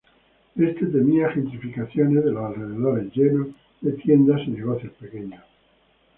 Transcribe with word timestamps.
Éste 0.67 0.87
temía 0.87 1.29
Gentrificación 1.29 2.15
de 2.15 2.31
los 2.31 2.43
alrededores, 2.43 3.13
llenos 3.15 3.49
de 3.81 3.91
tiendas 3.91 4.41
y 4.47 4.49
negocios 4.49 4.93
pequeños. 4.99 5.43